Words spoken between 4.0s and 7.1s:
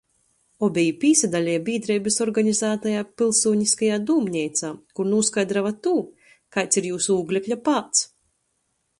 dūmneicā, kur nūskaidroja tū, kaids ir